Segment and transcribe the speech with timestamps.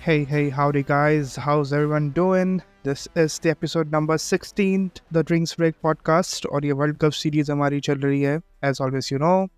[0.00, 1.34] Hey, hey, howdy guys.
[1.36, 2.62] How's everyone doing?
[2.84, 7.50] This is the episode number 16, the Drinks Break podcast और ये world cup series
[7.52, 9.48] हमारी चल रही है As always, you know,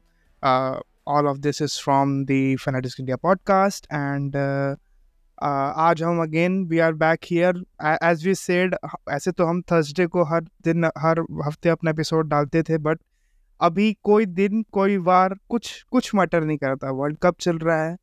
[0.43, 4.75] uh, all of this is from the Fanatics India podcast and uh,
[5.43, 7.65] uh, आज हम again we are back here
[8.11, 8.77] as we said
[9.11, 13.01] ऐसे तो हम थर्सडे को हर दिन हर हफ़्ते अपना एपिसोड डालते थे बट
[13.61, 17.97] अभी कोई दिन कोई वार कुछ कुछ मैटर नहीं करता वर्ल्ड कप चल रहा है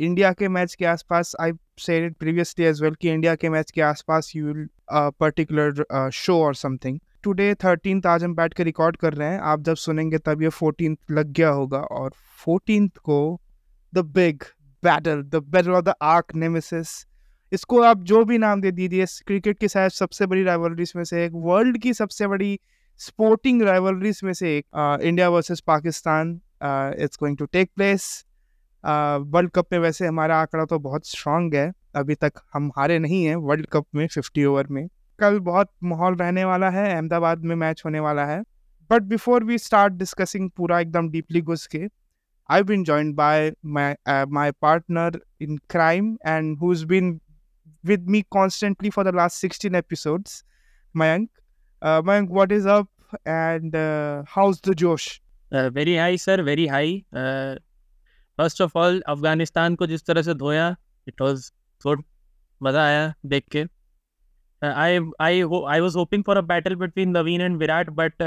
[0.00, 3.70] इंडिया के मैच के आसपास I said it previously as well कि इंडिया के मैच
[3.70, 8.96] के आसपास यू विल पर्टिकुलर शो और समथिंग टुडे थर्टीन आज हम बैठ के रिकॉर्ड
[8.96, 12.12] कर रहे हैं। आप जब सुनेंगे तब ये फोर्टीन लग गया होगा और
[12.44, 13.40] फोर्टीन को
[13.94, 14.42] the big
[14.84, 17.06] battle the battle of the arch nemesis
[17.52, 21.24] इसको आप जो भी नाम दे दीजिए क्रिकेट की शायद सबसे बड़ी राइवलरीज में से
[21.24, 22.60] एक वर्ल्ड की सबसे बड़ी
[22.98, 26.40] स्पोर्टिंग राइवलरीज में से एक India versus Pakistan
[26.98, 28.24] it's going to take place
[28.84, 33.24] world cup में वैसे हमारा आंकड़ा तो बहुत स्ट्रांग है। अभी तक हम हारे नहीं
[33.24, 37.54] हैं वर्ल्ड कप में फिफ्टी ओवर में। कल बहुत माहौल रहने वाला है अहमदाबाद में
[37.56, 38.42] मैच होने वाला है।
[38.90, 41.86] But before we start discussing पूरा एकदम डीपली घुस के
[42.50, 43.94] I been joined by my
[44.28, 47.18] my partner in crime and who is been
[47.84, 50.32] with me constantly for the last 16 episodes
[50.94, 51.28] mayank.
[51.82, 52.88] Uh, mayank what is up
[53.24, 55.22] and uh, how's the josh?
[55.52, 57.04] Uh, very high sir very high.
[57.12, 57.54] Uh,
[58.38, 60.74] first of all Afghanistan को जिस तरह से धोया
[61.06, 61.50] it was
[61.82, 62.02] good
[62.60, 63.64] मज़ा आया देख के।
[64.62, 68.22] I I I was hoping for a battle between Naveen and Virat but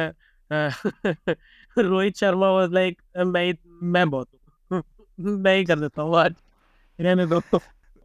[1.77, 3.53] Rohit Sharma was like मैं
[3.93, 4.29] मैं बहुत
[5.19, 6.35] मैं ही कर देता हूँ आज।
[6.99, 7.41] रहने दो।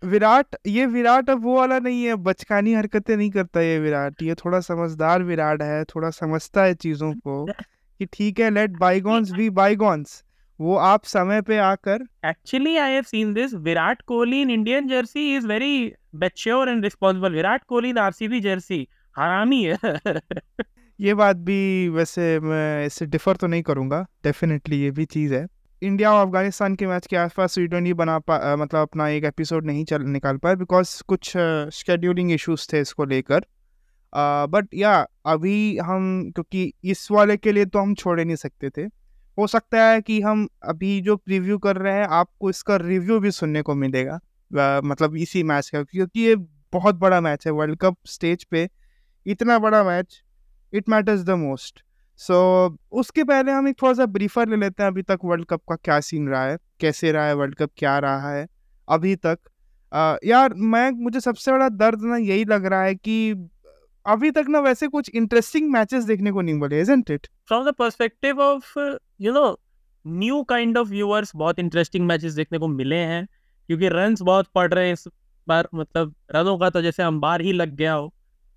[0.03, 4.35] विराट, ये विराट अब वो वाला नहीं है। बचकानी हरकतें नहीं करता ये विराट। ये
[4.35, 9.49] थोड़ा समझदार विराट है, थोड़ा समझता है चीज़ों को कि ठीक है लेट बाईगॉन्स बी
[9.51, 10.23] बाईगॉन्स
[10.61, 15.35] वो आप समय पे आकर actually I have seen this Virat Kohli in Indian jersey
[15.37, 18.87] is very mature and responsible Virat Kohli in RCB jersey
[19.19, 20.21] हरामी है
[20.99, 24.01] ये बात भी वैसे मैं इससे डिफर तो नहीं करूँगा.
[24.25, 25.47] डेफिनेटली ये भी चीज़ है.
[25.83, 29.67] इंडिया और अफ़गानिस्तान के मैच के आसपास टी ट्वेंटी बना पा मतलब अपना एक एपिसोड
[29.67, 31.33] नहीं चल निकाल पाए बिकॉज़ कुछ
[31.75, 33.41] शेड्यूलिंग इश्यूज़ थे इसको लेकर.
[34.51, 34.95] बट या
[35.27, 38.89] अभी हम क्योंकि इस वाले के लिए तो हम छोड़ नहीं सकते थे.
[39.39, 43.31] हो सकता है कि हम अभी जो प्रीव्यू कर रहे हैं आपको इसका रिव्यू भी
[43.31, 44.19] सुनने को मिलेगा।
[44.85, 46.37] मतलब इसी मैच का क्योंकि ये
[46.73, 48.69] बहुत बड़ा मैच है वर्ल्ड कप स्टेज पे
[49.27, 50.23] इतना बड़ा match
[50.73, 51.83] it matters the most
[52.21, 52.37] so
[52.93, 55.77] उसके पहले हम एक थोड़ा सा ब्रीफर ले लेते हैं अभी तक वर्ल्ड कप का
[55.77, 58.47] क्या सीन रहा है कैसे रहा है वर्ल्ड कप क्या रहा है
[58.89, 59.39] अभी तक।
[59.93, 63.35] आ, यार मैं मुझे सबसे बड़ा दर्द ना यही लग रहा है कि
[64.07, 67.73] अभी तक ना वैसे कुछ इंटरेस्टिंग मैचेस देखने को नहीं मिले isn't it from the
[67.75, 68.79] perspective of
[69.21, 69.47] you know
[70.05, 73.27] new kind of viewers बहुत इंटरेस्टिंग मैचेस देखने को मिले हैं,
[73.69, 75.07] क्योंकि रन्स बहुत पड़ रहे हैं इस
[75.49, 78.13] बार मतलब रनों का तो जैसे अंबार ही लग गया हो।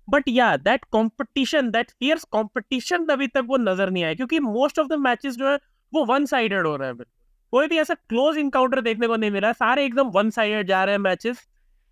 [0.08, 4.78] बट या that competition that fierce competition अभी तक वो नज़र नहीं आया, क्योंकि मोस्ट
[4.78, 5.58] ऑफ़ द मैचेस जो है,
[5.92, 7.04] वो वन साइडेड हो रहे हैं।
[7.52, 10.94] कोई भी ऐसा क्लोज इनकाउंटर देखने को नहीं मिला, सारे एकदम वन साइडेड जा रहे
[10.94, 11.46] हैं मैचेस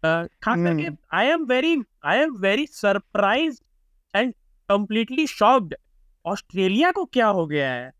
[0.04, 3.60] खास करके I am very I am very surprise
[4.16, 4.34] and
[4.68, 5.74] completely shocked
[6.26, 7.92] Australia को क्या हो गया है?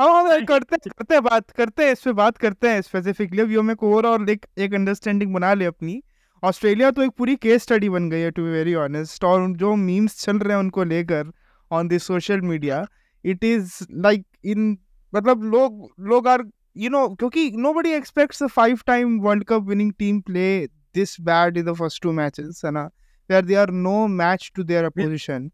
[0.00, 4.30] हाँ हाँ करते करते बात करते हैं इस पे बात करते हैं स्पेसिफिकली को ओवरऑल
[4.30, 6.02] एक एक अंडरस्टैंडिंग बना ले अपनी।
[6.44, 9.76] ऑस्ट्रेलिया तो एक पूरी केस स्टडी बन गई है टू बी वेरी ऑनेस्ट और जो
[9.76, 11.32] मीम्स चल रहे हैं उनको लेकर
[11.72, 12.86] on this social media
[13.24, 14.78] it is like in
[15.14, 16.44] मतलब लोग लोग आर
[16.76, 21.66] यू नो क्योंकि nobody expects five time world cup winning team play this bad in
[21.66, 22.88] the first two matches, Sana,
[23.30, 25.50] where they are no match to their opposition.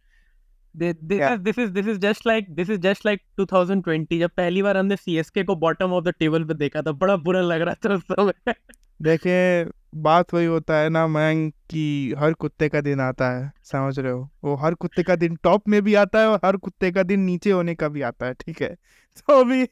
[0.75, 1.37] They, this, yeah.
[1.37, 4.97] this is this is just like this is just like 2020 जब पहली बार हमने
[4.97, 8.03] CSK को bottom of the table पे देखा था बड़ा बुरा लग रहा था उस
[8.03, 8.55] समय।
[9.03, 9.65] देखे
[9.95, 14.13] बात वही होता है ना मैंग कि हर कुत्ते का दिन आता है समझ रहे
[14.13, 14.31] हो?
[14.45, 17.21] वो हर कुत्ते का दिन टॉप में भी आता है और हर कुत्ते का दिन
[17.21, 18.77] नीचे होने का भी आता है ठीक है?
[19.19, 19.67] तो अभी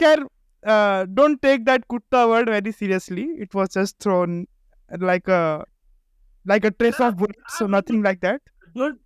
[0.00, 0.26] खैर
[1.06, 4.46] डोंट टेक दैट कुत्ता word very seriously it was just thrown
[4.90, 5.64] like a
[6.46, 8.40] like a trace of bullets, so nothing like that.
[8.76, 8.98] Don't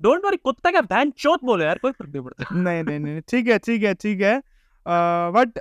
[0.00, 3.20] don't worry कुत्ता का बहन चोत बोले यार कोई फ़र्क नहीं पड़ता। नहीं नहीं नहीं
[3.28, 4.38] ठीक है ठीक है ठीक है।
[4.86, 5.58] बट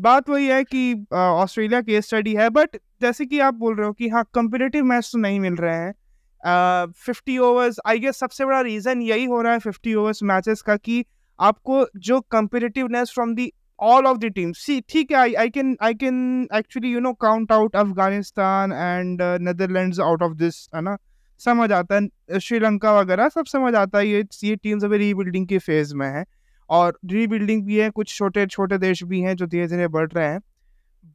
[0.00, 3.92] बात वही है कि ऑस्ट्रेलिया की स्टडी है बट जैसे कि आप बोल रहे हो
[3.92, 8.60] कि हाँ कंपिटेटिव मैच तो नहीं मिल रहे हैं। फिफ्टी ओवर्स आई गेस सबसे बड़ा
[8.60, 11.04] रीज़न यही हो रहा है फिफ्टी ओवर्स मैचेस का कि
[11.38, 13.52] आपको जो competitiveness from the
[13.82, 14.58] all of the teams.
[14.58, 19.38] See, है, I, I can I can actually you know count out Afghanistan and uh,
[19.38, 20.96] Netherlands out of this, है ना?
[21.40, 25.58] समझ आता है। श्रीलंका वगैरह सब समझ आता है ये ये टीम्स अभी रीबिल्डिंग के
[25.58, 26.24] फ़ेज़ में है।
[26.70, 30.28] और रीबिल्डिंग भी है कुछ छोटे छोटे देश भी हैं जो धीरे धीरे बढ़ रहे
[30.28, 30.40] हैं।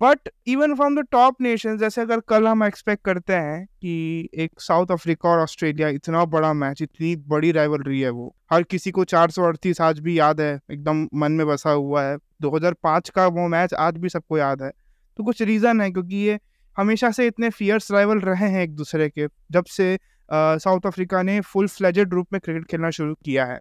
[0.01, 4.51] But even from the top nation जैसे अगर कल हम एक्सपेक्ट करते हैं कि एक
[4.59, 9.03] साउथ अफ्रीका और ऑस्ट्रेलिया इतना बड़ा मैच इतनी बड़ी राइवलरी है वो। हर किसी को
[9.03, 13.27] चार सौ अड़तीस आज भी याद है एकदम मन में बसा हुआ है। 2005 का
[13.27, 14.71] वो मैच आज भी सबको याद है।
[15.17, 16.39] तो कुछ रीज़न है क्योंकि ये
[16.77, 19.97] हमेशा से इतने फियर्स राइवल रहे हैं एक दूसरे के जब से
[20.31, 23.59] साउथ अफ्रीका ने फुल फ्लेजेड रूप में क्रिकेट खेलना शुरू किया है।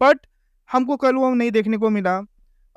[0.00, 0.26] बट
[0.72, 2.20] हमको कल वो नहीं देखने को मिला।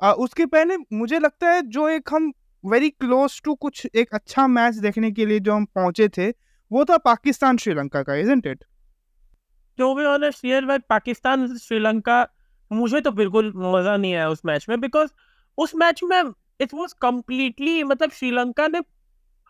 [0.02, 2.32] आ, उसके पहले मुझे लगता है जो एक हम
[2.64, 6.30] वेरी क्लोज टू कुछ एक अच्छा मैच देखने के लिए जो हम पहुँचे थे
[6.70, 8.64] वो था पाकिस्तान श्रीलंका का इजंट इट
[9.78, 12.22] जो भी ऑनेस्ट रियल बात पाकिस्तान श्रीलंका
[12.70, 15.10] मुझे तो बिल्कुल मज़ा नहीं आया उस मैच में बिकॉज़
[15.58, 16.22] उस मैच में
[16.60, 18.80] इट वाज कम्प्लीटली मतलब श्रीलंका ने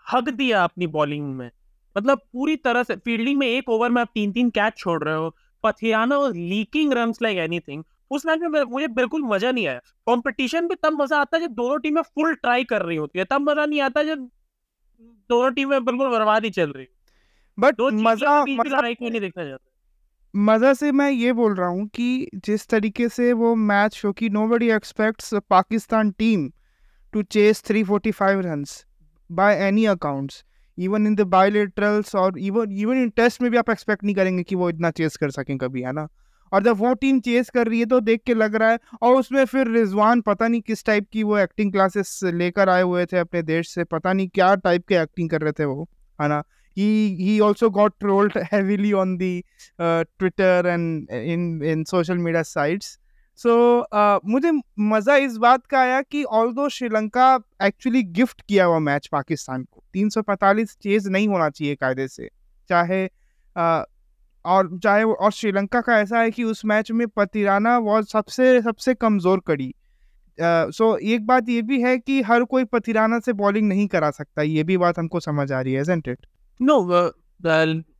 [0.06, 1.50] हक दिया अपनी बॉलिंग में।
[1.96, 5.14] मतलब पूरी तरह से फील्डिंग में एक ओवर में आप तीन तीन कैच छोड़ रहे
[5.14, 5.34] हो।
[5.64, 10.69] Pathirana was leaking run like anything उस मैच में मुझे बिल्कुल मज़ा नहीं आया। कंपटीशन
[10.69, 13.48] भी तब मज़ा आता है जब दोनों टीमें फुल ट्राई कर रही होती है। तब
[13.48, 14.28] मज़ा नहीं आता जब
[15.30, 16.86] दोनों टीमें बिल्कुल बर्बाद ही। चल रही
[17.58, 19.70] बट मज़ा मज़ा नहीं देखना चाहता
[20.38, 24.28] मज़ा से मैं ये बोल रहा हूँ कि जिस तरीके से वो मैच हो कि
[24.46, 26.52] nobody expects Pakistan team
[27.12, 28.86] to chase three 345 runs
[29.32, 30.44] by any accounts
[30.78, 34.42] even in the bilaterals और इवन इवन इन टेस्ट में भी आप एक्सपेक्ट नहीं करेंगे
[34.42, 36.08] कि वो इतना चेस कर सकें कभी, है ना?
[36.52, 39.14] और जब वो टीम चेस कर रही है तो देख के लग रहा है और
[39.16, 43.18] उसमें फिर रिजवान पता नहीं किस टाइप की वो एक्टिंग क्लासेस लेकर आए हुए थे
[43.18, 45.88] अपने देश से, पता नहीं क्या टाइप के एक्टिंग कर रहे थे वो,
[46.22, 46.42] है ना?
[46.76, 49.44] He he also got trolled heavily on the
[49.78, 52.99] uh, Twitter and in in social media sites.
[53.37, 58.43] So so, uh, मुझे मज़ा इस बात का आया कि ऑल दो श्रीलंका एक्चुअली गिफ्ट
[58.49, 62.28] किया हुआ मैच पाकिस्तान को 345 चेज नहीं होना चाहिए कायदे से।
[62.69, 63.06] चाहे
[63.58, 63.84] uh,
[64.44, 68.94] और चाहे और श्रीलंका का ऐसा है कि उस मैच में पतिराना वो सबसे सबसे
[68.94, 69.75] कमज़ोर कड़ी।
[70.40, 73.87] सो uh, so, एक बात ये भी है कि हर कोई पतिराना से बॉलिंग नहीं
[73.87, 76.19] करा सकता ये भी बात हमको समझ आ रही है it
[76.61, 76.81] no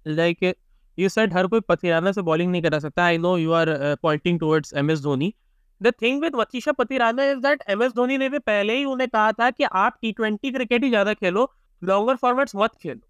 [0.09, 0.55] like
[0.99, 3.05] you said हर कोई पतिराना से बॉलिंग नहीं करा सकता.
[3.05, 3.69] I know you are
[4.03, 5.33] pointing towards M S Dhoni
[5.81, 9.09] the thing with Matheesha Pathirana is that M S Dhoni ने भी पहले ही उन्हें
[9.09, 11.51] कहा था कि आप टी ट्वेंटी क्रिकेट ही ज़्यादा खेलो
[11.83, 13.01] लॉन्गर फॉर्मेट्स मत खेलो.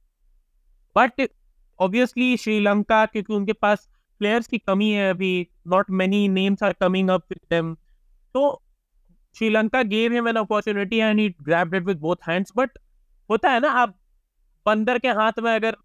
[0.96, 1.28] बट
[1.78, 3.88] ऑब्वियसली श्रीलंका क्योंकि उनके पास
[4.20, 7.74] प्लेयर्स की कमी है अभी not many names are coming up with them
[8.34, 8.42] तो
[9.36, 12.78] Sri Lanka gave him an opportunity and he grabbed it with both hands but
[13.30, 13.94] होता है ना, आप
[14.66, 15.76] बंदर के हाथ में अगर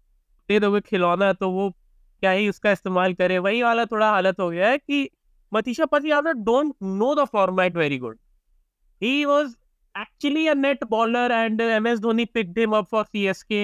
[0.48, 4.50] दे दोगे खिलौना तो वो क्या ही उसका इस्तेमाल करे। वही वाला थोड़ा हालत हो
[4.50, 5.08] गया है कि
[5.52, 8.18] Matheesha Pathirana don't know the format very good
[9.02, 9.54] he was
[9.94, 13.56] actually a net bowler and uh, MS Dhoni picked him up for CSK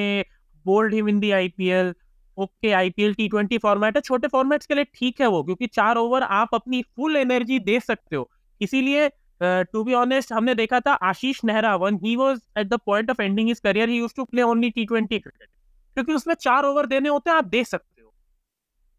[0.66, 1.92] bowled him in the IPL
[2.38, 5.96] okay IPL T twenty format है। छोटे formats के लिए ठीक है वो क्योंकि चार
[5.96, 8.28] over आप अपनी फुल एनर्जी दे सकते हो।
[8.60, 9.08] इसीलिए
[9.40, 13.22] टू बी ऑनेस्ट हमने देखा था Ashish Nehra when he was at the point of
[13.22, 15.48] ending his career he used to play only T twenty cricket
[15.96, 18.12] क्योंकि उसमें चार ओवर देने होते हैं, आप दे सकते हो।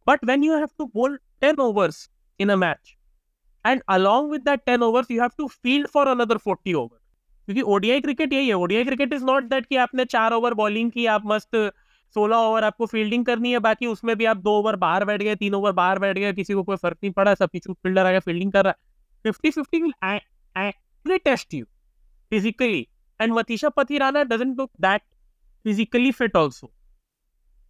[0.08, 2.10] But when you have to bowl ten overs
[2.40, 2.96] in a match
[3.66, 6.98] and along with that ten overs you have to field for another forty over
[7.48, 10.92] क्योंकि ओडीआई क्रिकेट यही है। ODI cricket is not that कि आपने चार over bowling
[10.92, 11.56] की, आप मस्त
[12.16, 15.36] सोलह ओवर आपको फील्डिंग करनी है, बाकी उसमें भी आप दो ओवर बाहर बैठ गए,
[15.36, 18.10] तीन ओवर बाहर बैठ गए, किसी को कोई फ़र्क नहीं पड़ा, सब पिछू फील्डर आ
[18.10, 18.89] गया फील्डिंग कर रहा है।
[19.26, 19.94] Fifty fifty will
[20.56, 21.66] actually test you
[22.32, 22.90] physically.
[23.20, 25.02] And Matisha Patirana doesn't look that
[25.66, 26.70] physically fit also.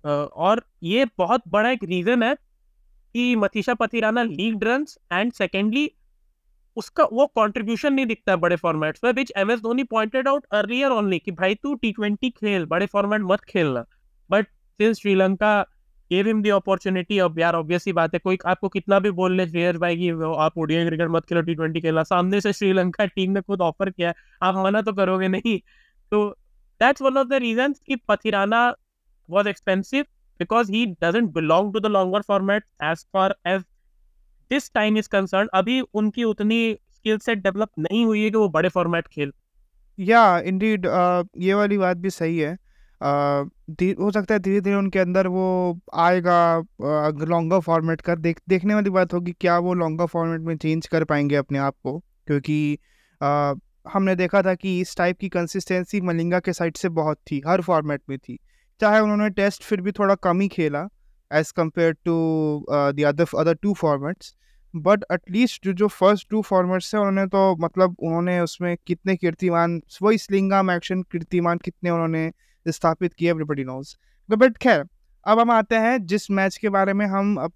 [0.04, 2.36] Uh, और ये बहुत बड़ा एक रीजन है
[3.16, 5.90] कि Matheesha Pathirana league run and secondly
[6.78, 10.46] उसका वो कंट्रीब्यूशन नहीं दिखता है बड़े फॉर्मेट्स में which M S Dhoni pointed out
[10.52, 13.86] earlier only कि भाई तू टी ट्वेंटी खेल बड़े फॉर्मेट मत खेलना
[14.30, 14.48] but
[14.80, 15.52] since Sri Lanka
[16.12, 19.36] give him the opportunity अब यार ऑब्वियस ही बात है कोई आपको कितना भी बोल
[19.38, 23.06] ले श्रेयस भाई की आप ओडीआई क्रिकेट मत खेलो टी ट्वेंटी खेलना। सामने से श्रीलंका
[23.06, 25.58] टीम ने खुद ऑफ़र किया आप मना तो करोगे नहीं।
[26.12, 26.28] तो
[26.82, 28.62] that's one of the reason कि Pathirana
[29.30, 30.06] was expensive
[30.40, 33.62] because he doesn't belong to the longer format as far as
[34.52, 38.48] this time is concern अभी उनकी उतनी स्किल सेट डेवलप नहीं हुई है कि वो
[38.50, 39.32] बड़े फॉर्मेट खेल।
[39.98, 42.58] या yeah, इंडीड uh, ये वाली बात भी सही है।
[43.70, 46.38] हो सकता है धीरे धीरे उनके अंदर वो आएगा
[47.26, 51.04] लॉन्गर फॉर्मेट का देख देखने वाली बात होगी क्या वो लॉन्गर फॉर्मेट में चेंज कर
[51.04, 51.98] पाएँगे अपने आप को।
[52.28, 52.78] क्योंकि
[53.22, 53.54] आ,
[53.94, 57.62] हमने देखा था कि इस टाइप की कंसिस्टेंसी मलिंगा के साइड से बहुत थी हर
[57.62, 58.40] फॉर्मेट में थी।
[58.82, 60.88] चाहे उन्होंने टेस्ट फिर भी थोड़ा कम ही खेला
[61.34, 62.16] as compare to
[62.72, 64.36] the other other two formats
[64.76, 69.82] but at least जो जो फ़र्स्ट टू फॉर्मेट्स हैं उन्होंने तो मतलब उन्होंने उसमें कितने कीर्तिमान
[70.02, 72.32] वही स्लिंगाम एक्शन कीर्तिमान कितने उन्होंने
[72.72, 73.96] स्थापित किया एवरीबडी नोज़
[74.30, 74.86] बट खैर
[75.26, 77.52] अब हम आते हैं जिस मैच के बारे में हम अब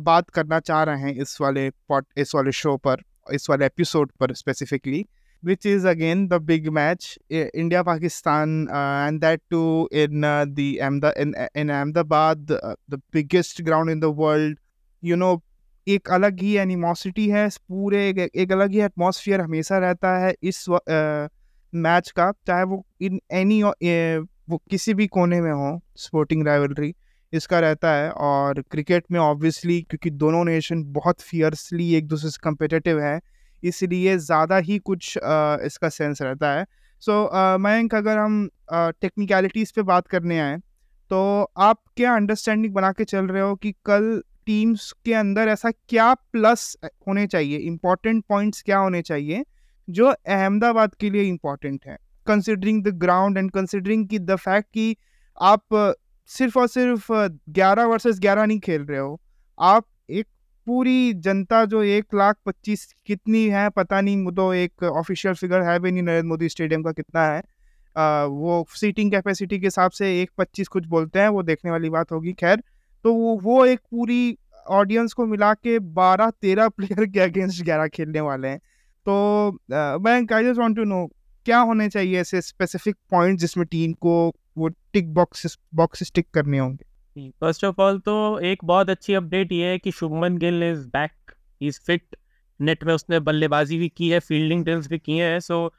[0.00, 4.12] बात करना चाह रहे हैं इस वाले पॉट इस वाले शो पर इस वाले एपिसोड
[4.20, 5.04] पर specifically
[7.54, 13.00] India Pakistan uh, and that too in uh, the Ahmeda, in, in Ahmedabad uh, the
[13.12, 14.56] biggest ground in the world.
[15.02, 15.42] You know
[15.86, 20.64] एक अलग ही एनिमोसिटी है पूरे एक, एक अलग ही एटमॉस्फेयर हमेशा रहता है इस
[20.68, 23.62] मैच uh, का चाहे वो इन एनी
[24.48, 26.94] वो किसी भी कोने में हो स्पोर्टिंग राइवलरी
[27.32, 32.38] इसका रहता है और क्रिकेट में ऑब्वियसली क्योंकि दोनों नेशन बहुत फियर्सली एक दूसरे से
[32.42, 33.20] कम्पिटेटिव है
[33.62, 36.64] इसलिए ज़्यादा ही कुछ आ, इसका सेंस रहता है।
[37.02, 40.56] सो so, मयंक अगर हम टेक्निकलिटीज़ पे बात करने आए
[41.10, 41.18] तो
[41.58, 46.12] आप क्या अंडरस्टैंडिंग बना के चल रहे हो कि कल टीम्स के अंदर ऐसा क्या
[46.32, 49.44] प्लस होने चाहिए इम्पोर्टेंट पॉइंट्स क्या होने चाहिए
[49.88, 51.96] जो अहमदाबाद के लिए इम्पोर्टेंट है?
[52.26, 54.96] Considering the ground and considering की द फैक्ट कि
[55.40, 55.62] आप
[56.28, 57.12] सिर्फ़ और सिर्फ़
[57.50, 59.20] ग्यारह वर्सेस ग्यारह नहीं खेल रहे हो।
[59.58, 60.26] आप एक
[60.66, 65.62] पूरी जनता जो एक लाख पच्चीस कितनी है पता नहीं वो तो एक ऑफिशियल फिगर
[65.62, 67.42] है भी नहीं नरेंद्र मोदी स्टेडियम का कितना है।
[67.96, 71.90] आ, वो सीटिंग कैपेसिटी के हिसाब से एक पच्चीस कुछ बोलते हैं वो देखने वाली
[71.90, 72.62] बात होगी खैर।
[73.04, 77.88] तो वो वो एक पूरी ऑडियंस को मिला के बारह तेरह प्लेयर के अगेंस्ट ग्यारह
[77.88, 78.58] खेलने वाले हैं।
[79.06, 79.58] तो
[80.34, 81.08] I just want to know
[81.46, 86.58] क्या होने चाहिए ऐसे स्पेसिफिक पॉइंट जिसमें टीम को वो टिक बॉक्स बॉक्स टिक करने
[86.58, 86.84] होंगे?
[87.40, 91.32] फ़र्स्ट ऑफ़ ऑल तो एक बहुत अच्छी अपडेट ये है कि Shubman Gill is back
[91.62, 92.16] is fit
[92.60, 95.74] net में उसने बल्लेबाजी भी की है फील्डिंग ड्रिल्स भी किए हैं सो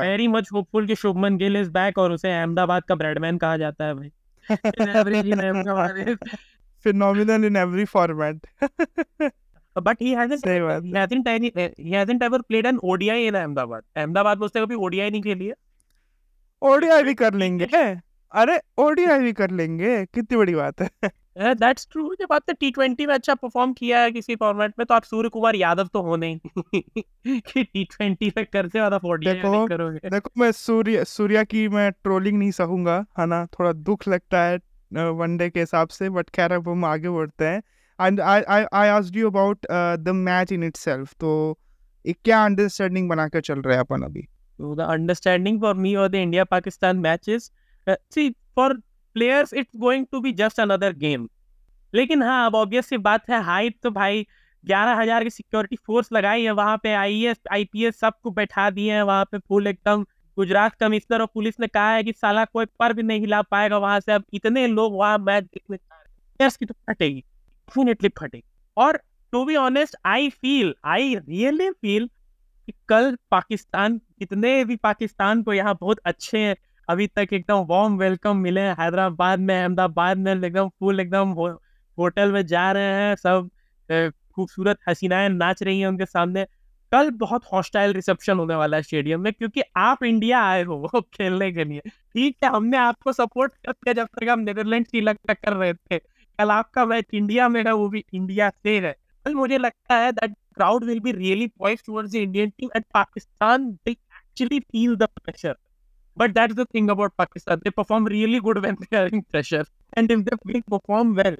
[0.00, 3.84] वेरी मच होपफुल कि शुभमन गिल इज़ बैक और उसे अहमदाबाद का ब्रेडमैन कहा जाता
[3.84, 4.12] है भाई।
[6.86, 8.40] Phenomenal in every format.
[9.80, 11.50] but he hasn't he hasn't any,
[11.80, 13.82] he hasn't ever played an ODI in Ahmedabad.
[13.98, 15.54] Ahmedabad में उसने कभी ODI नहीं खेली है?
[16.64, 17.96] ODI भी कर लेंगे
[18.34, 20.90] अरे ओडीआई भी कर लेंगे कितनी बड़ी बात है।
[21.54, 24.94] दैट्स ट्रू जब आपने टी ट्वेंटी में अच्छा परफॉर्म किया है किसी फॉर्मेट में तो
[24.94, 26.38] आप सूर्य कुमार यादव तो हो नहीं।
[27.26, 31.92] कि टी ट्वेंटी में करते हो आप देखो करोगे। देखो मैं सूर्य सूर्या की मैं
[31.92, 33.46] ट्रोलिंग नहीं सहूँगा है ना?
[33.46, 34.58] थोड़ा दुख लगता है
[34.92, 37.62] वनडे के हिसाब से बट खैर अब हम आगे बढ़ते हैं।
[38.02, 41.32] And I I asked you about the match in itself तो
[42.04, 44.26] एक क्या अंडरस्टैंडिंग बना कर चल रहा है अपन अभी?
[44.58, 47.50] So the understanding for me or the India Pakistan match is
[47.86, 48.74] see for
[49.16, 51.28] players it's going to be just another game
[51.92, 54.26] लेकिन हाँ अब ऑब्वियस सी बात है हाइप तो भाई,
[54.64, 58.30] ग्यारह हज़ार की सिक्योरिटी फोर्स लगाई है, वहाँ पे I S I P S सबको
[58.30, 60.04] बैठा दिए हैं, वहाँ पे फुल एकदम
[60.36, 63.78] गुजरात कमिश्नर और पुलिस ने कहा है कि साला कोई पर भी नहीं हिला पाएगा
[63.78, 65.76] वहाँ से, अब इतने लोग वहाँ मैच देखने
[66.50, 67.24] की तो फटेगी।
[67.74, 68.44] डेफिनेटली फटेगी
[68.76, 68.96] और
[69.32, 72.08] to be honest I feel I really feel
[72.68, 76.56] कि कल पाकिस्तान कितने भी पाकिस्तान को यहाँ बहुत अच्छे हैं
[76.88, 81.48] अभी तक एकदम वार्म वेलकम मिले हैदराबाद में अहमदाबाद में एकदम फुल एकदम हो,
[81.98, 83.50] होटल में जा रहे हैं। सब
[84.34, 86.44] खूबसूरत हसीनाएँ नाच रही हैं उनके सामने।
[86.92, 91.52] कल बहुत हॉस्टाइल रिसेप्शन होने वाला है स्टेडियम में क्योंकि आप इंडिया आए हो खेलने
[91.52, 95.52] के लिए। ठीक है हमने आपको सपोर्ट कर दिया जब तक हम नेदरलैंड श्रीलंका कर
[95.52, 96.00] रहे थे।
[96.42, 98.94] कल आपका मैच इंडिया में है वो भी इंडिया से है
[99.26, 102.84] कल मुझे लगता है that crowd will be really poised towards the Indian team and
[102.96, 105.54] Pakistan they actually feel the pressure
[106.16, 107.60] But that's the thing about Pakistan.
[107.64, 109.64] They perform really good when they are in pressure.
[109.92, 111.36] And if they perform well,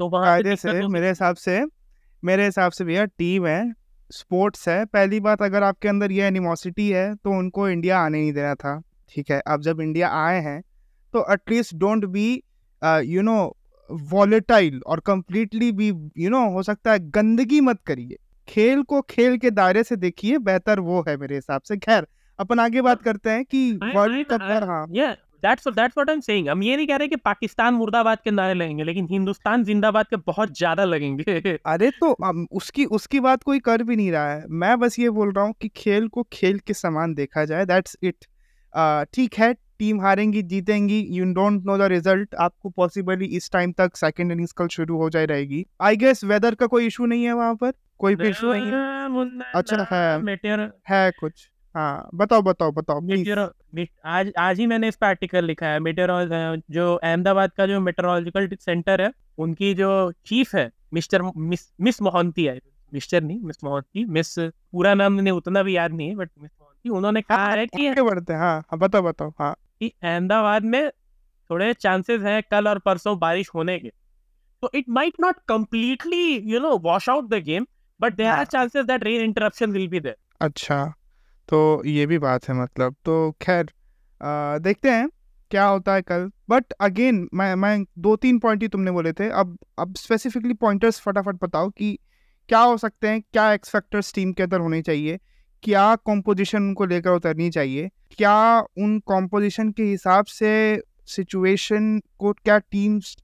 [0.00, 1.60] तो वहाँ से मेरे हिसाब से
[2.22, 3.72] मेरे हिसाब से भैया टीम है
[4.10, 8.32] स्पोर्ट्स है पहली बात अगर आपके अंदर ये एनिमोसिटी है तो उनको इंडिया आने नहीं
[8.32, 8.80] देना था
[9.12, 10.60] ठीक है अब जब इंडिया आए हैं
[11.14, 12.26] तो at least don't be
[13.12, 13.36] you know
[14.10, 18.16] volatile और कम्प्लीटली भी यू नो हो सकता है गंदगी मत करिए।
[18.48, 22.06] खेल को खेल के दायरे से देखिए बेहतर वो है मेरे हिसाब से। खैर
[22.38, 24.86] अपन आगे बात करते हैं कि वर्ल्ड कप पर हाँ।
[25.42, 28.30] That's that's what I am saying हम ये नहीं कह रहे कि पाकिस्तान मुर्दाबाद के
[28.30, 32.10] नारे लगेंगे लेकिन हिंदुस्तान जिंदाबाद के बहुत ज़्यादा लगेंगे। अरे तो
[32.52, 35.54] उसकी उसकी बात कोई कर भी नहीं रहा है। मैं बस ये बोल रहा हूँ
[35.60, 38.24] कि खेल को खेल के समान देखा जाए दैट्स इट
[39.14, 43.96] ठीक है टीम हारेंगी जीतेंगी you don't know the result आपको पॉसिबली इस टाइम तक
[43.96, 47.32] सेकंड इनिंग्स कल शुरू हो जाए रहेगी। आई गेस वेदर का कोई इशू नहीं है
[47.32, 47.72] वहाँ पर?
[47.98, 49.52] कोई भी इशू नहीं है?
[49.54, 53.00] अच्छा है। है कुछ। हाँ बताओ बताओ बताओ
[54.06, 56.28] आज आज ही मैंने इस पर आर्टिकल लिखा है। मेटेरोल
[56.70, 59.90] जो अहमदाबाद का जो मेटेरोलॉजिकल सेंटर है उनकी जो
[60.26, 62.58] चीफ है मिस्टर मिस मिस मोहंती है।
[62.92, 66.50] मिस्टर नहीं मिस मोहंती मिस पूरा नाम मैंने उतना भी याद नहीं है बट मिस
[66.60, 70.90] मोहंती उन्होंने कहा है कि बढ़ते हाँ हाँ बताओ बताओ हाँ। कि अहमदाबाद में
[71.50, 73.88] थोड़े चांसेस हैं कल और परसों बारिश होने के।
[74.62, 77.66] तो it might not completely you know wash out the game
[78.00, 80.84] but there are chances that rain interruption will be there अच्छा
[81.48, 83.72] तो ये भी बात है मतलब। तो खैर
[84.60, 85.08] देखते हैं
[85.50, 89.28] क्या होता है कल। बट अगेन मैं मैं दो तीन पॉइंट ही तुमने बोले थे।
[89.30, 91.98] अब अब स्पेसिफिकली पॉइंटर्स फटाफट बताओ कि
[92.48, 95.18] क्या हो सकते हैं क्या एक्सपेक्टर्स टीम के अंदर होने चाहिए।
[95.62, 97.88] क्या कॉम्पोजिशन उनको लेकर उतरनी चाहिए?
[98.18, 103.16] क्या उन कॉम्पोजिशन के हिसाब से सिचुएशन को क्या टीम्स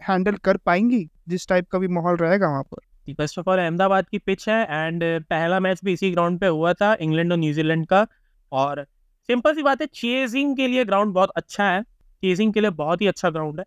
[0.00, 1.08] हैंडल कर पाएँगी?
[1.28, 4.62] जिस टाइप का भी माहौल रहेगा वहाँ पर। फ़र्स्ट ऑफ़ ऑल अहमदाबाद की पिच है
[4.70, 8.06] एंड पहला मैच भी इसी ग्राउंड पे हुआ था, इंग्लैंड और न्यूजीलैंड का।
[8.52, 8.82] और
[9.28, 11.82] सिंपल सी बात है चेजिंग के लिए ग्राउंड बहुत अच्छा है।
[12.22, 13.64] चेजिंग के लिए बहुत ही अच्छा ग्राउंड है।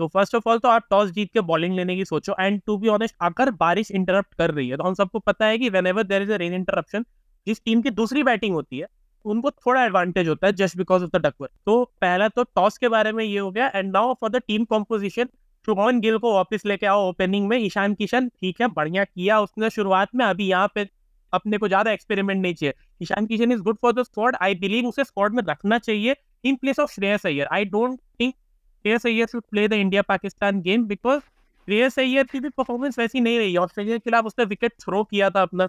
[0.00, 2.76] तो फ़र्स्ट ऑफ़ ऑल तो आप टॉस जीत के बॉलिंग लेने की सोचो। एंड टू
[2.78, 6.02] बी ऑनेस्ट अगर बारिश इंटरप्ट कर रही है तो हम सबको पता है कि whenever
[6.02, 7.04] there is a rain interruption
[7.46, 8.86] जिस टीम की दूसरी बैटिंग होती है,
[9.24, 12.88] उनको थोड़ा एडवांटेज होता है just because of the Duckworth तो पहला तो टॉस के
[12.88, 15.28] बारे में ये हो गया and now for the team composition
[15.68, 19.70] Shubman Gill को वापस लेके आओ ओपनिंग में, ईशान किशन, ठीक है, बढ़िया किया उसने
[19.70, 20.86] शुरुआत में, अभी यहाँ पे
[21.32, 24.86] अपने को ज़्यादा एक्सपेरिमेंट नहीं चाहिए। Ishan Kishan is good for the squad I believe
[24.88, 27.48] उसे स्क्वाड में रखना चाहिए in place of Shreyas Iyer.
[27.52, 32.40] I don't think Shreyas Iyer should play the India Pakistan game because Shreyas Iyer की
[32.40, 35.66] भी परफॉर्मेंस वैसी नहीं रही। ऑस्ट्रेलिया के खिलाफ उसने विकेट थ्रो किया था अपना।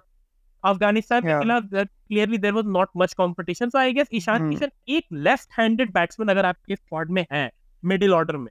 [0.64, 5.04] अफ़गानिस्तान के खिलाफ clearly there was not much competition so I guess Ishan Kishan एक
[5.12, 7.50] लेफ़्ट हैंडेड बैट्समैन अगर आपके स्क्वाड में है
[7.82, 8.50] मिडिल ऑर्डर में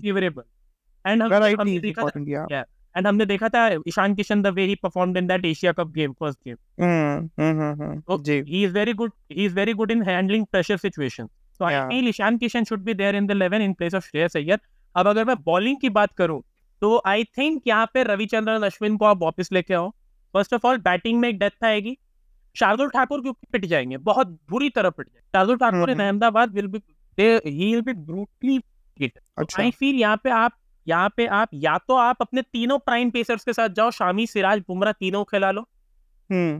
[0.00, 0.42] फेवरेबल
[1.04, 2.64] एंड हमने देखा था
[2.96, 6.12] एंड हमने देखा था Ishan Kishan the way he performed in that Asia cup game
[6.12, 6.56] first game
[8.18, 11.26] ji. He is very good he is very good in handling pressure situation
[11.60, 14.36] so I feel Ishan Kishan should be there in the 11 in place of Shreyas
[14.36, 14.60] Iyer
[14.94, 16.42] अब अगर मैं bowling की बात करूँ
[16.82, 19.92] तो I think यहाँ पे रविचंद्रन अश्विन को आप वापस लेके आओ।
[20.34, 21.96] फ़र्स्ट ऑफ़ ऑल बैटिंग में एक डेथ आएगी।
[22.56, 26.52] शार्दुल ठाकुर के ऊपर पिट जाएँगे बहुत बुरी तरह पिट जाएँगे। Shardul Thakur in Ahmedabad
[26.54, 26.78] will be
[27.18, 28.60] he will be brutally
[29.00, 29.18] hit
[29.60, 30.52] I feel यहाँ पे आप
[30.86, 34.62] यहाँ पे आप या तो आप अपने तीनों प्राइम पेसर्स के साथ जाओ शामी सिराज
[34.68, 35.62] बुमराह तीनों खिला लो।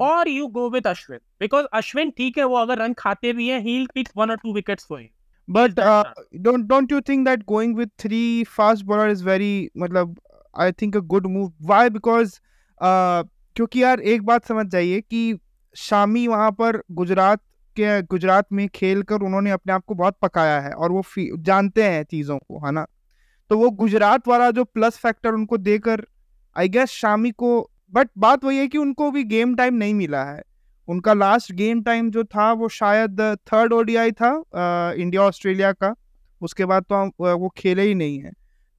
[0.04, 3.60] और you go with Ashwin because Ashwin ठीक है वो अगर रन खाते भी है
[3.60, 5.08] ही पिक वन और two wickets for you
[5.48, 6.04] but uh,
[6.44, 10.14] don't don't you think that going with three fast bowler is very मतलब
[10.64, 11.50] I think a good move?
[11.70, 11.80] Why?
[11.88, 12.30] Because
[12.80, 13.24] uh,
[13.56, 15.38] क्योंकि यार एक बात समझ जाइए कि
[15.76, 17.40] शामी वहाँ पर गुजरात
[17.76, 21.02] के गुजरात में खेल कर उन्होंने अपने आप को बहुत पकाया है और वो
[21.38, 22.86] जानते हैं चीज़ों को है ना?
[23.50, 26.04] तो वो गुजरात वाला जो प्लस फैक्टर उनको देकर
[26.56, 30.24] आई गेस शामी को बट बात वही है कि उनको भी गेम टाइम नहीं मिला
[30.24, 30.42] है।
[30.88, 35.94] उनका लास्ट गेम टाइम जो था वो शायद थर्ड ओडीआई था आ, इंडिया ऑस्ट्रेलिया का।
[36.40, 38.30] उसके बाद तो हम वो खेले ही नहीं है।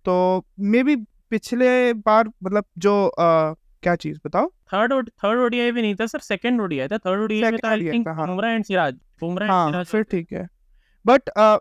[0.06, 0.96] तो मे बी
[1.30, 6.20] पिछले बार मतलब जो आ, क्या चीज़ बताओ थर्ड थर्ड ओडीआई भी नहीं था सर
[6.22, 9.86] सेकंड ओडीआई था। थर्ड ओडीआई में था I think Bumrah and Siraj Bumrah and Siraj.
[9.86, 10.48] फिर ठीक है।
[11.06, 11.58] बट uh,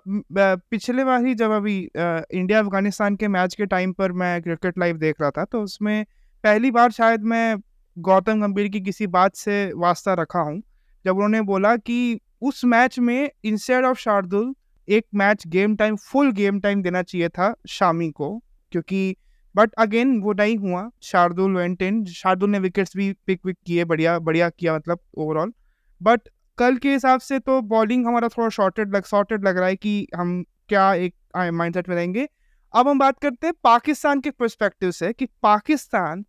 [0.71, 4.97] पिछले बार ही जब अभी इंडिया अफ़गानिस्तान के मैच के टाइम पर मैं क्रिकेट लाइव
[4.97, 6.05] देख रहा था तो उसमें
[6.45, 7.57] पहली बार शायद मैं
[7.97, 10.63] गौतम गंभीर की किसी बात से वास्ता रखा हूँ।
[11.05, 14.55] जब उन्होंने बोला कि उस मैच में इंस्टेड ऑफ़ शार्दुल
[14.89, 18.29] एक match game time full game time देना चाहिए था शामी को
[18.73, 19.17] क्योंकि
[19.55, 23.85] बट अगेन वो नहीं हुआ। शार्दुल वेंट इन शार्दुल ने विकेट्स भी पिक विक किए,
[23.85, 25.53] बढ़िया बढ़िया किया मतलब ओवरऑल
[26.01, 29.77] बट कल के हिसाब से तो बॉलिंग हमारा थोड़ा शॉर्टेड लग शॉर्टेड लग रहा है
[29.77, 31.15] कि हम क्या एक
[31.53, 32.29] माइंडसेट में रहेंगे।
[32.75, 36.25] अब हम बात करते हैं पाकिस्तान के परस्पेक्टिव से कि पाकिस्तान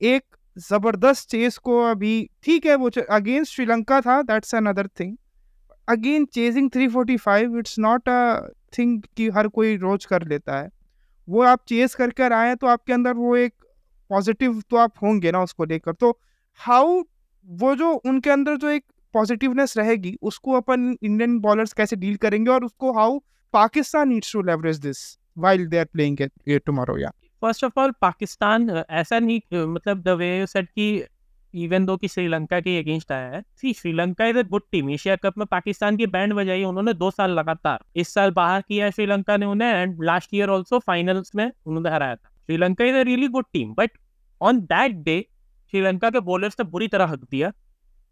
[0.00, 0.24] एक
[0.56, 5.16] ज़बरदस्त चेस को अभी, ठीक है वो अगेंस्ट श्रीलंका था that's another thing
[5.88, 10.68] again chasing 345 it's not a thing कि हर कोई रोज कर लेता है।
[11.28, 13.54] वो आप चेस कर कर आए तो आपके अंदर वो एक
[14.10, 16.18] पॉजिटिव तो आप होंगे ना उसको लेकर तो
[16.60, 17.02] हाउ
[17.46, 22.50] वो जो उनके अंदर जो एक पॉजिटिवनेस रहेगी, उसको अपन इंडियन बॉलर्स कैसे डील करेंगे
[22.50, 23.18] और उसको how
[23.52, 27.10] Pakistan needs to leverage this while they are playing tomorrow या
[27.42, 31.04] फ़र्स्ट ऑफ़ ऑल पाकिस्तान ऐसा नहीं मतलब द वे सेड कि
[31.54, 35.16] इवन दो कि श्रीलंका के अगेंस्ट आया है see Sri Lanka is a good team Asia
[35.16, 38.90] cup में पाकिस्तान की बैंड बजाई उन्होंने दो साल लगातार। इस साल बाहर किया है
[38.90, 43.02] श्रीलंका ने उन्हें and last year also finals में उन्होंने हराया था। Sri Lanka is a
[43.02, 43.90] really good team but
[44.40, 45.20] on that day
[45.70, 47.52] Sri Lanka के बॉलर्स ने बुरी तरह हक दिया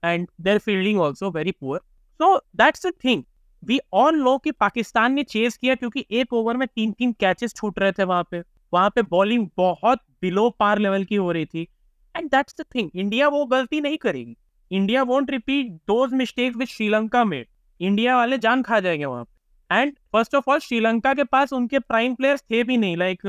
[0.05, 1.81] and their fielding also very poor
[2.21, 3.23] So that's the thing.
[3.65, 7.55] We all know कि पाकिस्तान ने चेस किया क्योंकि एक ओवर में तीन तीन कैचेस
[7.55, 11.45] छूट रहे थे वहाँ पे। वहाँ पे बॉलिंग बहुत बिलो पार लेवल की हो रही
[11.45, 11.67] थी।
[12.15, 14.37] And that's the thing India वो गलती नहीं करेगी.
[14.71, 17.45] India won't repeat those mistakes with Sri Lanka में
[17.81, 19.27] इंडिया वाले जान खा जाएँगे वहाँ
[19.71, 22.97] and first of all Sri Lanka के पास उनके प्राइम प्लेयर्स थे भी नहीं.
[22.97, 23.27] लाइक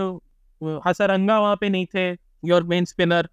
[0.88, 2.10] हसरंगा वहाँ पे नहीं थे.
[2.46, 3.30] योर मेन स्पिनर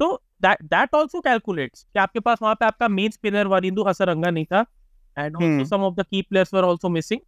[0.00, 4.30] तो दैट that also calculates कि आपके पास वहाँ पे आपका मेन स्पिनर वरिंदु हसरंगा
[4.30, 4.64] नहीं था.
[5.16, 7.20] And also some of the key players were also missing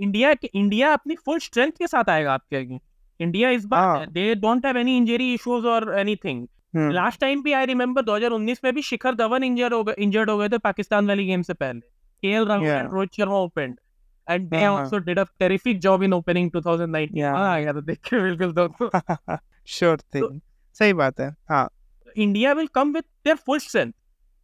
[0.00, 2.78] India India अपनी फुल स्ट्रेंथ के साथ आएगा आपके आगे.
[3.20, 7.66] इंडिया इस बार they don't have any injury issues और एनीथिंग लास्ट टाइम भी आई
[7.66, 11.26] रिमेंबर 2019 में भी शिखर धवन इंजर हो गए इंजर्ड हो गए थे पाकिस्तान वाली
[11.26, 11.80] गेम से पहले।
[12.22, 13.76] KL Rahul and Rohit Sharma opened
[14.30, 18.52] and they also did a terrific job in opening 2019 हाँ यार देख के बिल्कुल
[18.52, 20.40] दोनों श्योर थिंग
[20.72, 21.70] सही बात है हाँ।
[22.18, 23.92] India will come with their full strength.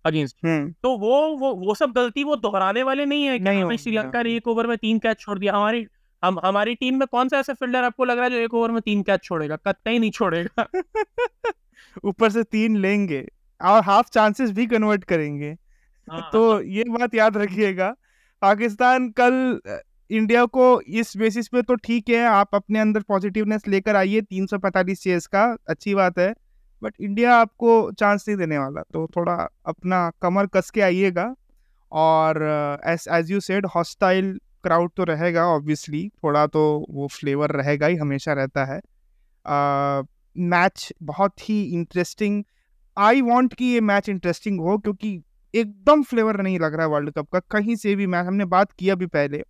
[0.04, 0.74] Against hmm.
[0.82, 4.22] तो वो वो वो सब गलती वो दोहराने वाले नहीं है कि नहीं होंगे, श्रीलंका
[4.22, 5.87] ने हाँ। एक ओवर में तीन कैच छोड़ दिया। हमारी
[6.24, 8.70] हम हमारी टीम में कौन सा ऐसा फील्डर आपको लग रहा है जो एक ओवर
[8.70, 9.56] में तीन कैच छोड़ेगा?
[9.56, 10.66] कतई नहीं छोड़ेगा।
[12.04, 13.24] ऊपर से तीन लेंगे
[13.60, 15.50] और हाफ़ चांसेस भी कन्वर्ट करेंगे।
[16.08, 17.94] हाँ, तो ये बात याद रखिएगा
[18.42, 19.60] पाकिस्तान कल
[20.10, 24.94] इंडिया को इस बेसिस पे तो ठीक है आप अपने अंदर पॉजिटिवनेस लेकर आइए 345
[24.94, 26.32] चेस का अच्छी बात है
[26.82, 29.34] बट इंडिया आपको चांस नहीं देने वाला तो थोड़ा
[29.66, 31.34] अपना कमर कस के आइएगा
[31.92, 32.42] और
[32.87, 37.96] as as you said hostile crowd तो रहेगा ऑब्वियसली थोड़ा तो वो फ्लेवर रहेगा ही,
[37.96, 38.81] हमेशा रहता है।
[40.37, 42.42] मैच बहुत ही इंटरेस्टिंग
[42.96, 45.20] आई वांट कि ये मैच इंटरेस्टिंग हो, क्योंकि
[45.55, 48.72] एकदम फ्लेवर नहीं लग रहा है वर्ल्ड कप का। कहीं से भी मैच हमने बात
[48.72, 49.42] किया भी पहले,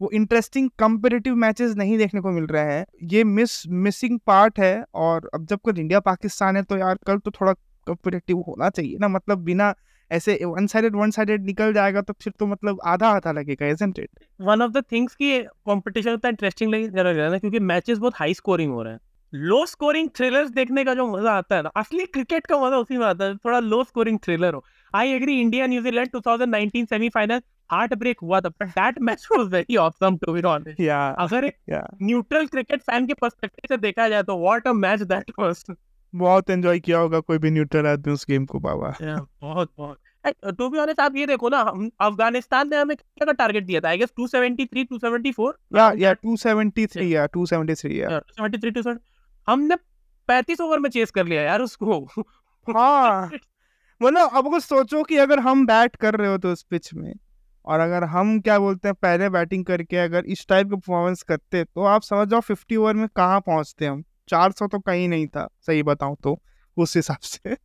[0.00, 4.84] वो इंटरेस्टिंग कंपेरेटिव मैचेस नहीं देखने को मिल रहे हैं। ये मिस मिसिंग पार्ट है,
[4.94, 7.52] और अब जब कल इंडिया पाकिस्तान है तो यार कल तो थोड़ा
[7.86, 9.74] कंपेरेटिव होना चाहिए ना मतलब बिना
[10.10, 13.98] ऐसे वन साइडेड वन साइडेड निकल जाएगा तो फिर तो मतलब आधा आधा लगेगा isn't
[13.98, 14.08] it?
[14.40, 18.34] One of the things की कंपटीशन उतना इंटरेस्टिंग लग रहा है क्योंकि मैचेस बहुत हाई
[18.34, 19.00] स्कोरिंग हो रहे हैं।
[19.32, 22.98] लो स्कोरिंग थ्रिलर्स देखने का जो मज़ा आता है ना असली क्रिकेट का मज़ा उसी
[22.98, 24.64] में आता है थोड़ा लो स्कोरिंग थ्रिलर हो।
[24.94, 27.40] I agree India New Zealand 2019 semifinal
[27.70, 31.50] heart break हुआ था but that match was very awesome to be honest या अगर
[32.02, 35.64] न्यूट्रल क्रिकेट फ़ैन के पर्सपेक्टिव से देखा जाए तो what a match that was
[36.14, 39.98] बहुत एंजॉय किया होगा कोई भी न्यूट्रल आदमी उस गेम को बाबा। बहुत बहुत।
[40.58, 43.80] टू बी ऑनेस्ट आप ये देखो ना हम अफ़गानिस्तान ने हमें कितना का टारगेट दिया
[43.80, 43.88] था?
[43.88, 49.00] आई गेस 273 274 या या 273 या 273 या। 73 270
[49.48, 49.76] हमने
[50.28, 52.00] 35 ओवर में चेस कर लिया यार उसको।
[52.66, 53.30] हाँ।
[54.02, 57.12] मतलब अब अगर सोचो कि अगर हम बैट कर रहे हो तो उस पिच में
[57.64, 61.64] और अगर हम क्या बोलते हैं पहले बैटिंग करके अगर इस टाइप का परफॉर्मेंस करते
[61.64, 65.26] तो आप समझ जाओ फिफ्टी ओवर में कहाँ पहुँचते हम। चार सौ तो कहीं नहीं
[65.26, 66.40] था सही बताऊँ तो
[66.76, 67.56] उस हिसाब से।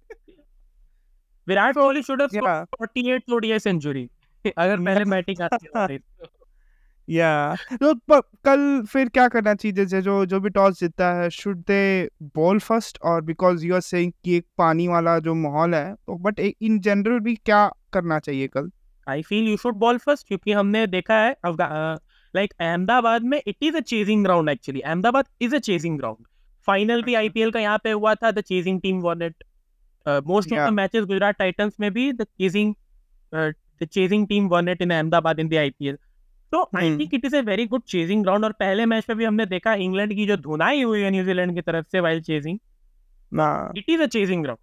[1.48, 4.10] विराट कोहली शुड हैव या। 48 ओडीआई सेंचुरी
[4.58, 6.28] अगर पहले बैटिंग आती तो।
[7.10, 11.58] या तो कल फिर क्या करना चाहिए जैसे जो जो भी टॉस जीतता है शुड
[11.58, 15.94] दे बॉल फ़र्स्ट और बिकॉज़ यू आर सेइंग कि एक पानी वाला जो माहौल है
[15.96, 18.70] तो बट इन जनरल भी क्या करना चाहिए कल?
[19.08, 21.36] I feel you should bowl first क्योंकि हमने देखा है
[22.36, 26.28] लाइक अहमदाबाद में it is a chasing ground actually Ahmedabad is a chasing ground
[26.70, 29.44] final भी आईपीएल का यहाँ पे हुआ था the chasing team won it
[30.28, 32.74] most of the matches Gujarat Titans में भी the chasing
[33.34, 35.98] the chasing team won it in Ahmedabad in the IPL
[36.52, 36.90] तो I.
[37.00, 39.74] Think it is a very good chasing ground और पहले match में भी हमने देखा
[39.84, 42.58] England की जो धुनाई हुई है न्यूजीलैंड की तरफ़ से while chasing
[43.78, 44.60] it is a chasing ground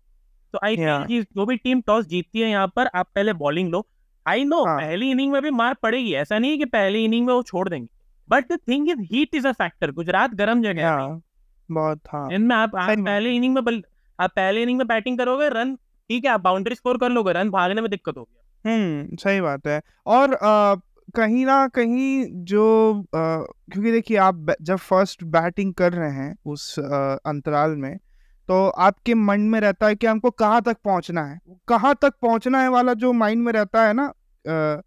[0.54, 0.76] तो आई.
[0.76, 3.86] थिंक जो भी टीम टॉस जीतती है यहाँ पर आप पहले बॉलिंग लो.
[4.26, 4.78] आई नो हाँ.
[4.78, 7.68] पहली इनिंग में भी मार पड़ेगी ऐसा नहीं है कि पहली इनिंग में वो छोड़
[7.68, 7.88] देंगे.
[8.28, 11.20] But the thing is heat is a factor Gujarat गर्म जगह है।
[11.70, 13.82] बहुत हाँ। इनमें आप, आप पहले इनिंग में बल,
[14.18, 15.74] आप पहले इनिंग में बैटिंग करोगे रन
[16.10, 19.66] ठीक है आप बाउंड्री स्कोर कर लोगे रन भागने में दिक्कत होगी। हम्म सही बात
[19.66, 20.74] है। और अ,
[21.16, 22.62] कहीं ना कहीं जो
[22.94, 23.18] अ,
[23.72, 27.96] क्योंकि देखिए आप जब फ़र्स्ट बैटिंग कर रहे हैं उस अ, अंतराल में
[28.48, 32.60] तो आपके मन में रहता है कि हमको कहाँ तक पहुँचना है। कहाँ तक पहुँचना
[32.62, 34.06] है वाला जो माइंड में रहता है ना
[34.44, 34.82] अ,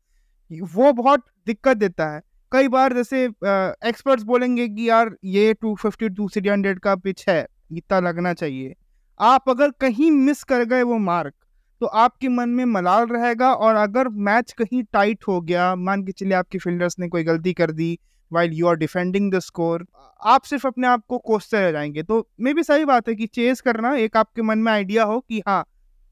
[0.51, 6.07] वो बहुत दिक्कत देता है। कई बार जैसे एक्सपर्ट्स बोलेंगे कि यार, ये two fifty
[6.09, 8.73] two three hundred का पिच है, इतना लगना चाहिए।
[9.19, 11.33] आप अगर कहीं मिस कर गए वो मार्क
[11.81, 16.11] तो आपके मन में मलाल रहेगा और अगर मैच कहीं टाइट हो गया, मान के
[16.11, 17.97] चलिए आपके फील्डर्स ने कोई गलती कर दी
[18.31, 19.85] while you are defending the score
[20.21, 23.27] आप सिर्फ़ अपने आप को कोसते रह जाएँगे। तो मे भी सही बात है कि
[23.27, 25.63] चेस करना एक आपके मन में आइडिया हो कि हाँ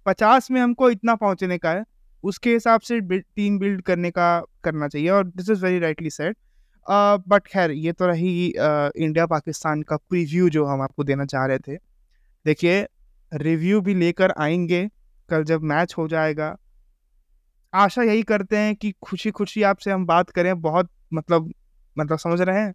[0.05, 1.83] पचास में हमको इतना पहुँचने का है
[2.23, 6.35] उसके हिसाब से टीम बिल्ड करने का करना चाहिए और this is very rightly said
[7.27, 11.45] but खैर ये तो रही uh, इंडिया पाकिस्तान का प्रीव्यू जो हम आपको देना चाह
[11.45, 11.75] रहे थे।
[12.45, 12.87] देखिए
[13.33, 14.89] रिव्यू भी लेकर आएँगे
[15.29, 16.57] कल जब मैच हो जाएगा।
[17.73, 21.53] आशा यही करते हैं कि खुशी खुशी आपसे हम बात करें बहुत मतलब
[21.97, 22.73] मतलब समझ रहे हैं?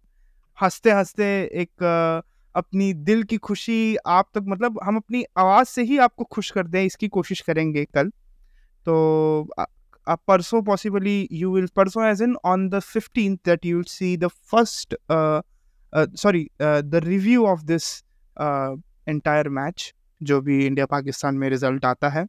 [0.61, 2.21] हँसते हँसते एक अ,
[2.55, 6.67] अपनी दिल की खुशी आप तक मतलब हम अपनी आवाज़ से ही आपको खुश कर
[6.67, 8.11] दें इसकी कोशिश करेंगे कल।
[8.85, 8.95] तो
[9.59, 14.15] अ, परसों पॉसिबली यू विल परसों as in on the fifteen that you will see
[14.17, 14.95] the first
[16.17, 17.91] sorry the review of this
[19.09, 22.25] entire match जो भी इंडिया पाकिस्तान में रिज़ल्ट आता है।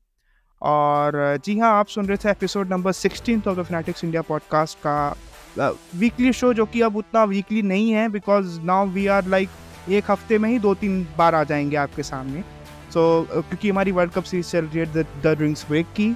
[0.62, 4.78] और जी हाँ आप सुन रहे थे episode number sixteen of the Finetics India podcast
[4.86, 9.48] का वीकली शो जो कि अब उतना वीकली नहीं है because now we are like
[9.88, 12.42] एक हफ़्ते में ही दो तीन बार आ जाएँगे आपके सामने।
[12.92, 16.14] सो so, क्योंकि हमारी वर्ल्ड कप सीरीज़ चल रही है द ड्रिंक्स ब्रेक की।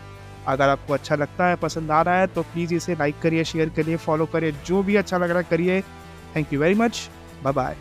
[0.49, 3.69] अगर आपको अच्छा लगता है, पसंद आ रहा है तो प्लीज़ इसे लाइक करिए शेयर
[3.69, 5.81] करिए फॉलो करिए, जो भी अच्छा लग रहा है करिए।
[6.37, 7.09] Thank you very much
[7.43, 7.77] bye bye